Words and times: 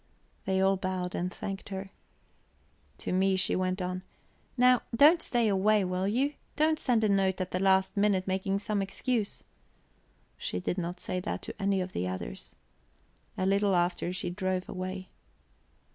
They 0.45 0.59
all 0.61 0.77
bowed 0.77 1.13
and 1.13 1.31
thanked 1.31 1.69
her. 1.69 1.91
To 2.97 3.11
me, 3.13 3.35
she 3.35 3.55
went 3.55 3.83
on: 3.83 4.01
"Now, 4.57 4.81
don't 4.95 5.21
stay 5.21 5.47
away, 5.47 5.85
will 5.85 6.07
you? 6.07 6.33
Don't 6.55 6.79
send 6.79 7.03
a 7.03 7.07
note 7.09 7.39
at 7.39 7.51
the 7.51 7.59
last 7.59 7.95
minute 7.95 8.25
making 8.25 8.57
some 8.57 8.81
excuse." 8.81 9.43
She 10.37 10.59
did 10.59 10.79
not 10.79 10.99
say 10.99 11.19
that 11.19 11.43
to 11.43 11.61
any 11.61 11.81
of 11.81 11.91
the 11.91 12.07
others. 12.07 12.55
A 13.37 13.45
little 13.45 13.75
after 13.75 14.11
she 14.11 14.31
drove 14.31 14.67
away. 14.67 15.09